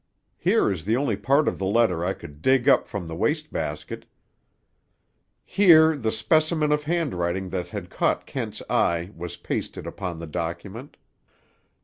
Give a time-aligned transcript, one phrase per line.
[0.39, 3.53] Here is the only part of the letter I could dig up from the waste
[3.53, 4.07] basket:
[5.45, 10.97] Here the specimen of handwriting that had caught Kent's eye was pasted upon the document.